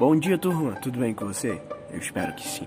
[0.00, 0.72] Bom dia, turma.
[0.76, 1.60] Tudo bem com você?
[1.90, 2.66] Eu espero que sim.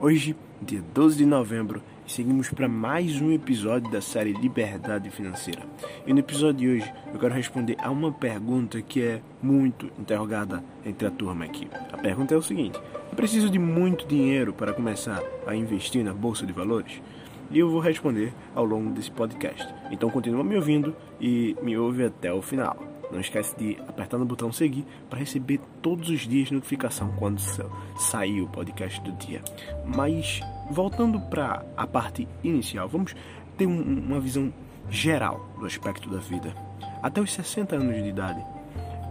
[0.00, 5.62] Hoje, dia 12 de novembro, seguimos para mais um episódio da série Liberdade Financeira.
[6.04, 10.64] E no episódio de hoje, eu quero responder a uma pergunta que é muito interrogada
[10.84, 11.68] entre a turma aqui.
[11.92, 12.76] A pergunta é o seguinte:
[13.08, 17.00] eu preciso de muito dinheiro para começar a investir na bolsa de valores?
[17.52, 19.72] E eu vou responder ao longo desse podcast.
[19.92, 22.93] Então continua me ouvindo e me ouve até o final.
[23.10, 27.40] Não esquece de apertar no botão seguir para receber todos os dias notificação quando
[27.96, 29.42] sair o podcast do dia.
[29.84, 30.40] Mas
[30.70, 33.14] voltando para a parte inicial, vamos
[33.56, 34.52] ter um, uma visão
[34.88, 36.54] geral do aspecto da vida.
[37.02, 38.44] Até os 60 anos de idade,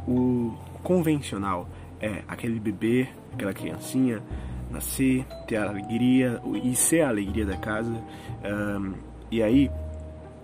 [0.08, 0.54] o
[0.84, 4.22] convencional é aquele bebê, aquela criancinha
[4.70, 7.94] nascer, ter a alegria e ser a alegria da casa.
[8.44, 8.94] Um,
[9.32, 9.72] e aí,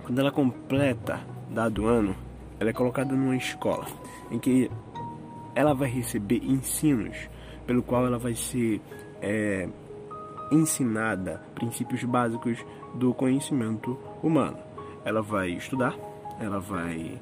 [0.04, 2.16] quando ela completa dado ano,
[2.59, 3.86] ela é colocada numa escola
[4.30, 4.70] em que
[5.55, 7.29] ela vai receber ensinos
[7.66, 8.82] pelo qual ela vai ser
[9.21, 9.68] é,
[10.51, 12.57] ensinada princípios básicos
[12.93, 14.57] do conhecimento humano.
[15.05, 15.96] Ela vai estudar,
[16.40, 17.21] ela vai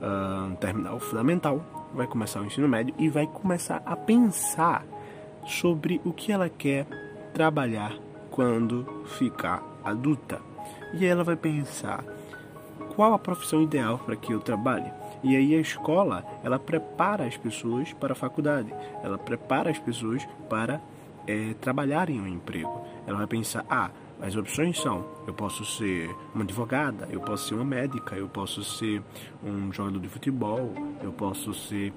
[0.00, 4.84] uh, terminar o fundamental, vai começar o ensino médio e vai começar a pensar
[5.44, 6.86] sobre o que ela quer
[7.32, 7.96] trabalhar
[8.30, 10.40] quando ficar adulta.
[10.94, 12.04] E ela vai pensar
[12.96, 14.90] qual a profissão ideal para que eu trabalhe.
[15.22, 20.26] E aí a escola, ela prepara as pessoas para a faculdade, ela prepara as pessoas
[20.48, 20.80] para
[21.26, 22.84] é, trabalharem em um emprego.
[23.06, 27.54] Ela vai pensar, ah, as opções são: eu posso ser uma advogada, eu posso ser
[27.54, 29.02] uma médica, eu posso ser
[29.44, 30.72] um jogador de futebol,
[31.02, 31.92] eu posso ser,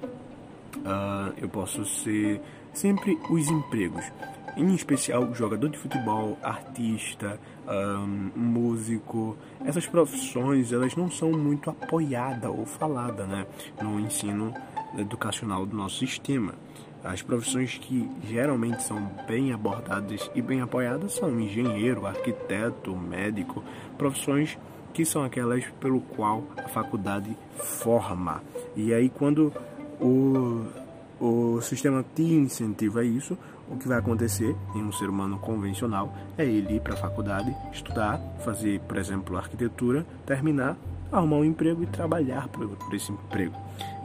[0.77, 2.41] uh, eu posso ser
[2.73, 4.05] sempre os empregos
[4.57, 9.37] em especial jogador de futebol, artista, um, músico.
[9.63, 13.45] Essas profissões elas não são muito apoiadas ou faladas né,
[13.81, 14.53] no ensino
[14.97, 16.53] educacional do nosso sistema.
[17.03, 23.63] As profissões que geralmente são bem abordadas e bem apoiadas são engenheiro, arquiteto, médico,
[23.97, 24.57] profissões
[24.93, 28.43] que são aquelas pelo qual a faculdade forma.
[28.75, 29.53] E aí quando
[29.99, 30.65] o
[31.19, 33.37] o sistema te incentiva a isso,
[33.69, 37.53] o que vai acontecer em um ser humano convencional é ele ir para a faculdade,
[37.73, 40.77] estudar, fazer, por exemplo, arquitetura, terminar,
[41.11, 43.53] arrumar um emprego e trabalhar por, por esse emprego.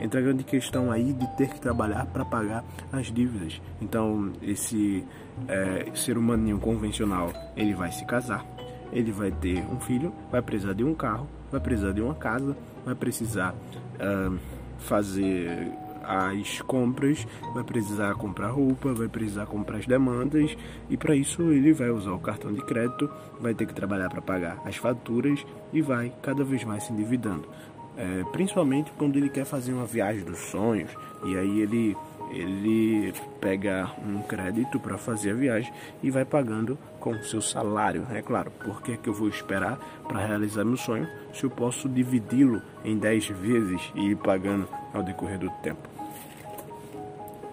[0.00, 3.60] Entra a grande questão aí de ter que trabalhar para pagar as dívidas.
[3.80, 5.04] Então, esse
[5.46, 8.44] é, ser humano convencional, ele vai se casar,
[8.92, 12.56] ele vai ter um filho, vai precisar de um carro, vai precisar de uma casa,
[12.84, 14.36] vai precisar uh,
[14.78, 15.72] fazer
[16.06, 20.56] as compras, vai precisar comprar roupa, vai precisar comprar as demandas
[20.88, 23.10] e para isso ele vai usar o cartão de crédito,
[23.40, 27.48] vai ter que trabalhar para pagar as faturas e vai cada vez mais se endividando.
[27.96, 30.90] É, principalmente quando ele quer fazer uma viagem dos sonhos
[31.24, 31.96] e aí ele
[32.34, 35.72] ele pega um crédito para fazer a viagem
[36.02, 38.06] e vai pagando com o seu salário.
[38.10, 39.78] É claro, porque é que eu vou esperar
[40.08, 45.02] para realizar meu sonho se eu posso dividi-lo em 10 vezes e ir pagando ao
[45.02, 45.88] decorrer do tempo?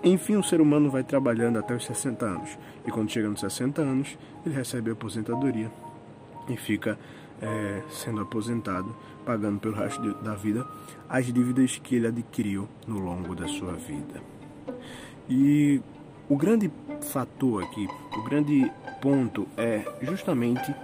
[0.04, 2.58] Enfim, o ser humano vai trabalhando até os 60 anos.
[2.86, 5.72] E quando chega nos 60 anos, ele recebe a aposentadoria
[6.50, 6.98] e fica
[7.40, 10.66] é, sendo aposentado, pagando pelo resto da vida
[11.08, 14.41] as dívidas que ele adquiriu no longo da sua vida.
[15.34, 15.82] E
[16.28, 16.70] o grande
[17.10, 17.88] fator aqui,
[18.18, 18.70] o grande
[19.02, 20.76] ponto é justamente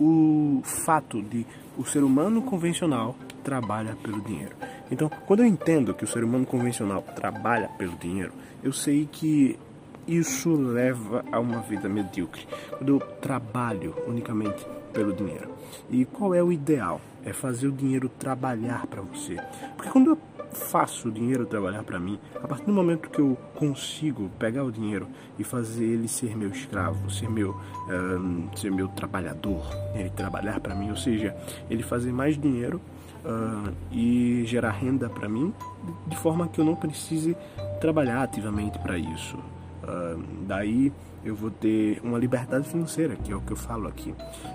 [0.00, 1.46] o fato de
[1.78, 3.14] o ser humano convencional
[3.44, 4.56] trabalha pelo dinheiro.
[4.90, 8.32] Então, quando eu entendo que o ser humano convencional trabalha pelo dinheiro,
[8.64, 9.56] eu sei que
[10.08, 12.48] isso leva a uma vida medíocre.
[12.70, 15.50] Quando eu trabalho unicamente pelo dinheiro.
[15.88, 17.00] E qual é o ideal?
[17.24, 19.36] É fazer o dinheiro trabalhar para você.
[19.76, 20.18] Porque quando eu
[20.56, 24.72] faço o dinheiro trabalhar para mim, a partir do momento que eu consigo pegar o
[24.72, 25.06] dinheiro
[25.38, 27.56] e fazer ele ser meu escravo, ser meu,
[27.88, 31.36] um, ser meu trabalhador, ele trabalhar para mim, ou seja,
[31.70, 32.80] ele fazer mais dinheiro
[33.24, 35.52] uh, e gerar renda para mim,
[36.06, 37.36] de forma que eu não precise
[37.80, 39.36] trabalhar ativamente para isso.
[39.36, 40.92] Uh, daí
[41.24, 44.14] eu vou ter uma liberdade financeira, que é o que eu falo aqui.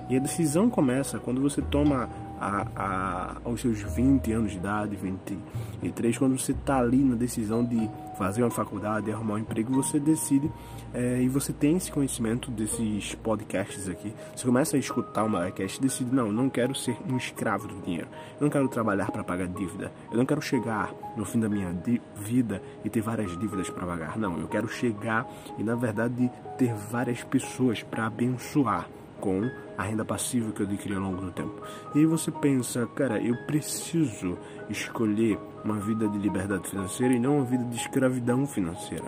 [0.10, 2.10] E a decisão começa quando você toma
[2.42, 7.64] a, a, aos seus 20 anos de idade, 23, quando você está ali na decisão
[7.64, 10.52] de fazer uma faculdade, arrumar um emprego, você decide
[10.94, 14.12] é, e você tem esse conhecimento desses podcasts aqui.
[14.36, 17.82] Você começa a escutar uma podcast e decide: não, não quero ser um escravo do
[17.82, 18.08] dinheiro,
[18.40, 21.72] eu não quero trabalhar para pagar dívida, eu não quero chegar no fim da minha
[22.16, 24.18] vida e ter várias dívidas para pagar.
[24.18, 25.28] Não, eu quero chegar
[25.58, 28.88] e na verdade ter várias pessoas para abençoar
[29.22, 31.62] com a renda passiva que eu adquiri ao longo do tempo.
[31.96, 34.38] E aí você pensa, cara, eu preciso
[34.70, 39.06] escolher uma vida de liberdade financeira e não uma vida de escravidão financeira.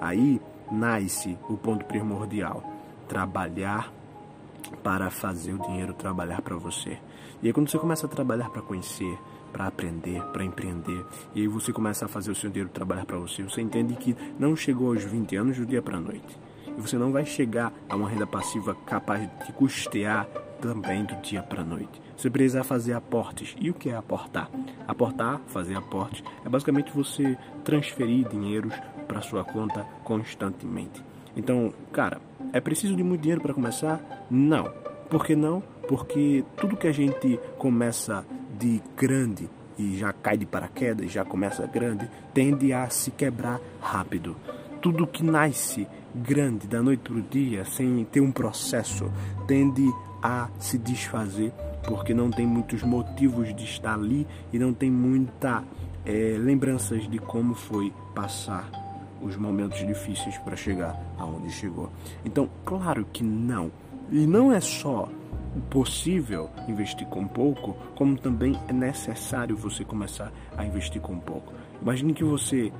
[0.00, 0.40] Aí
[0.70, 2.62] nasce o ponto primordial:
[3.08, 3.92] trabalhar
[4.82, 6.98] para fazer o dinheiro trabalhar para você.
[7.42, 9.18] E aí quando você começa a trabalhar para conhecer,
[9.52, 11.04] para aprender, para empreender,
[11.34, 14.16] e aí você começa a fazer o seu dinheiro trabalhar para você, você entende que
[14.38, 16.38] não chegou aos 20 anos do dia para a noite.
[16.76, 20.26] E você não vai chegar a uma renda passiva capaz de custear
[20.60, 22.00] também do dia para a noite.
[22.16, 23.54] Você precisa fazer aportes.
[23.60, 24.50] E o que é aportar?
[24.86, 28.72] Aportar, fazer aportes, é basicamente você transferir dinheiros
[29.06, 31.02] para sua conta constantemente.
[31.36, 32.20] Então, cara,
[32.52, 34.00] é preciso de muito dinheiro para começar?
[34.30, 34.64] Não.
[35.10, 35.62] Por que não?
[35.86, 38.24] Porque tudo que a gente começa
[38.58, 44.34] de grande e já cai de paraquedas, já começa grande, tende a se quebrar rápido.
[44.80, 49.10] Tudo que nasce grande da noite para o dia, sem ter um processo,
[49.46, 49.82] tende
[50.22, 51.52] a se desfazer
[51.86, 55.62] porque não tem muitos motivos de estar ali e não tem muita
[56.04, 58.68] é, lembranças de como foi passar
[59.22, 61.90] os momentos difíceis para chegar aonde chegou.
[62.24, 63.70] Então, claro que não.
[64.10, 65.08] E não é só
[65.70, 71.52] possível investir com pouco, como também é necessário você começar a investir com pouco.
[71.80, 72.72] Imagine que você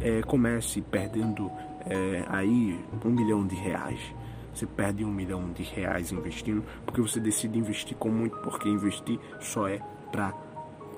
[0.00, 1.50] é, comece perdendo
[1.86, 4.00] é, aí um milhão de reais.
[4.54, 9.18] Você perde um milhão de reais investindo porque você decide investir com muito, porque investir
[9.40, 9.80] só é
[10.10, 10.34] para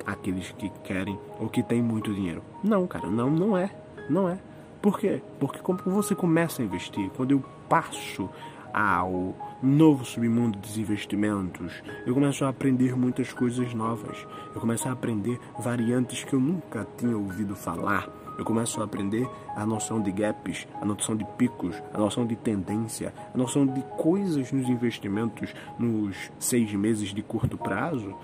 [0.04, 2.42] aqueles que querem ou que têm muito dinheiro.
[2.62, 3.70] Não, cara, não, não é,
[4.10, 4.38] não é.
[4.82, 5.22] Por quê?
[5.38, 8.28] Porque quando você começa a investir, quando eu passo
[8.72, 14.26] ao novo submundo dos investimentos, eu começo a aprender muitas coisas novas.
[14.54, 18.08] Eu começo a aprender variantes que eu nunca tinha ouvido falar.
[18.38, 22.36] Eu começo a aprender a noção de gaps, a noção de picos, a noção de
[22.36, 28.14] tendência, a noção de coisas nos investimentos nos seis meses de curto prazo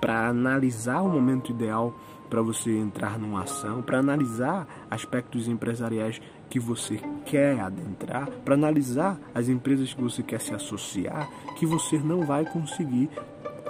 [0.00, 1.94] para analisar o momento ideal
[2.28, 6.20] para você entrar numa ação, para analisar aspectos empresariais
[6.50, 11.98] que você quer adentrar, para analisar as empresas que você quer se associar, que você
[11.98, 13.08] não vai conseguir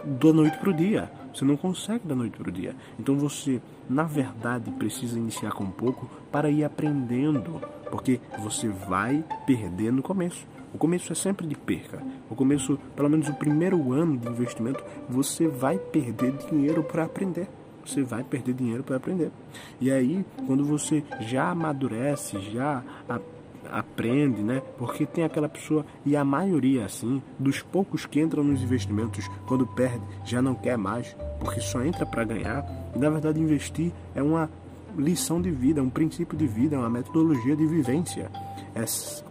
[0.04, 1.23] da noite para o dia.
[1.34, 2.76] Você não consegue da noite para o dia.
[2.98, 3.60] Então você,
[3.90, 7.60] na verdade, precisa iniciar com pouco para ir aprendendo,
[7.90, 10.46] porque você vai perder no começo.
[10.72, 12.02] O começo é sempre de perca.
[12.30, 17.48] O começo, pelo menos o primeiro ano de investimento, você vai perder dinheiro para aprender
[17.84, 19.30] você vai perder dinheiro para aprender.
[19.80, 22.82] E aí, quando você já amadurece, já
[23.70, 24.62] aprende, né?
[24.78, 29.66] Porque tem aquela pessoa, e a maioria assim, dos poucos que entram nos investimentos, quando
[29.66, 32.64] perde, já não quer mais, porque só entra para ganhar.
[32.94, 34.48] Na verdade, investir é uma
[34.96, 38.30] lição de vida, é um princípio de vida, é uma metodologia de vivência.
[38.74, 38.84] É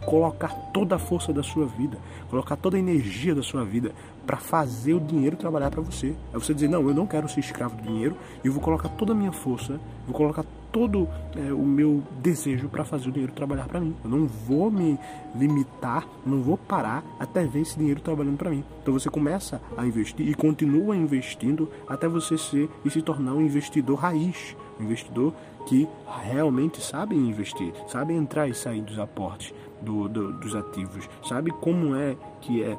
[0.06, 1.98] colocar toda a força da sua vida,
[2.30, 3.92] colocar toda a energia da sua vida
[4.26, 6.14] para fazer o dinheiro trabalhar para você.
[6.32, 9.12] É você dizer, não, eu não quero ser escravo do dinheiro, eu vou colocar toda
[9.12, 10.44] a minha força, vou colocar
[10.74, 13.94] todo é, o meu desejo para fazer o dinheiro trabalhar para mim.
[14.02, 14.98] Eu não vou me
[15.36, 18.64] limitar, não vou parar até ver esse dinheiro trabalhando para mim.
[18.82, 23.40] Então você começa a investir e continua investindo até você ser e se tornar um
[23.40, 25.32] investidor raiz, investidor
[25.66, 25.88] que
[26.22, 31.94] realmente sabe investir, sabe entrar e sair dos aportes do, do, dos ativos, sabe como
[31.96, 32.78] é que é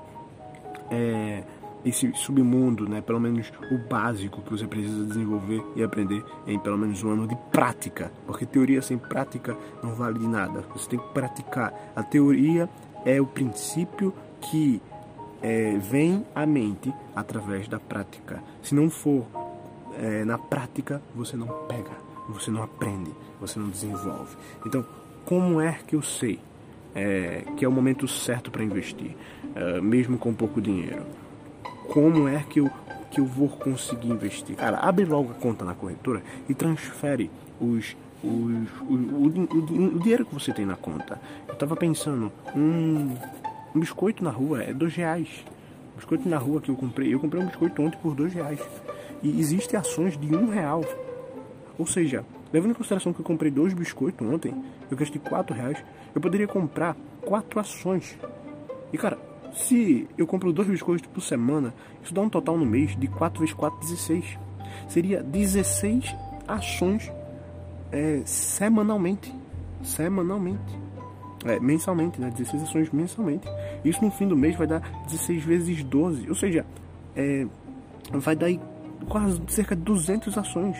[0.91, 1.43] é,
[1.83, 3.01] esse submundo, né?
[3.01, 7.27] Pelo menos o básico que você precisa desenvolver e aprender em pelo menos um ano
[7.27, 10.63] de prática, porque teoria sem prática não vale de nada.
[10.73, 11.73] Você tem que praticar.
[11.95, 12.67] A teoria
[13.05, 14.81] é o princípio que
[15.41, 18.41] é, vem à mente através da prática.
[18.63, 19.25] Se não for
[19.99, 21.91] é, na prática, você não pega,
[22.29, 24.35] você não aprende, você não desenvolve.
[24.65, 24.85] Então,
[25.25, 26.39] como é que eu sei
[26.93, 29.15] é, que é o momento certo para investir?
[29.55, 31.03] uh, mesmo com pouco dinheiro.
[31.87, 32.69] Como é que eu,
[33.09, 34.55] que eu vou conseguir investir?
[34.55, 40.33] Cara, abre logo a conta na corretora e transfere os, o, o, o, dinheiro que
[40.33, 41.19] você tem na conta.
[41.47, 43.15] Eu tava pensando, um,
[43.73, 45.27] um biscoito na rua é dois reais.
[45.95, 48.59] Biscoito na rua que eu comprei, eu comprei um biscoito ontem por dois reais.
[49.21, 50.83] E existem ações de um real.
[51.77, 54.53] Ou seja, levando em consideração que eu comprei dois biscoitos ontem,
[54.89, 58.17] eu gastei quatro reais, eu poderia comprar quatro ações.
[58.93, 59.17] E cara,
[59.55, 63.39] se eu compro dois biscoitos por semana, isso dá um total no mês de 4
[63.39, 64.37] vezes 4, 16.
[64.87, 66.15] Seria 16
[66.47, 67.11] ações
[67.91, 69.33] é, semanalmente.
[69.81, 70.85] Semanalmente.
[71.45, 72.29] É, mensalmente, né?
[72.31, 73.47] 16 ações mensalmente.
[73.83, 76.27] Isso no fim do mês vai dar 16 vezes 12.
[76.27, 76.65] Ou seja,
[77.15, 77.47] é,
[78.11, 78.47] vai dar
[79.07, 80.77] quase cerca de 200 ações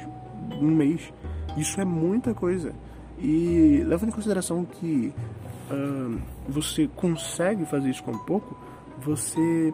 [0.59, 1.13] no mês.
[1.57, 2.73] Isso é muita coisa.
[3.19, 5.13] E levando em consideração que
[5.71, 8.57] uh, você consegue fazer isso com pouco,
[8.99, 9.73] você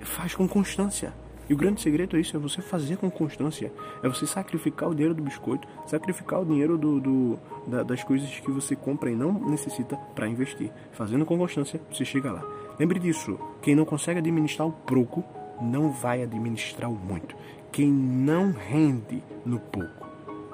[0.00, 1.12] faz com constância.
[1.48, 3.72] E o grande segredo é isso, é você fazer com constância.
[4.02, 8.28] É você sacrificar o dinheiro do biscoito, sacrificar o dinheiro do, do da, das coisas
[8.40, 10.70] que você compra e não necessita para investir.
[10.92, 12.42] Fazendo com constância, você chega lá.
[12.78, 15.24] Lembre disso, quem não consegue administrar o pouco,
[15.62, 17.36] não vai administrar o muito.
[17.70, 20.06] Quem não rende no pouco,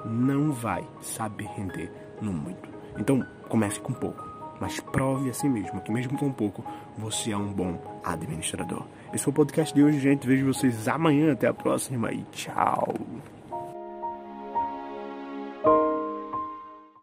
[0.05, 2.69] não vai saber render no muito.
[2.97, 6.63] Então, comece com pouco mas prove a si mesmo que mesmo com pouco
[6.97, 8.83] você é um bom administrador.
[9.13, 10.27] Esse foi o podcast de hoje, gente.
[10.27, 11.31] Vejo vocês amanhã.
[11.31, 12.93] Até a próxima e tchau.